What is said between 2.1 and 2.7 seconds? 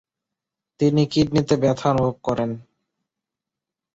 করেন।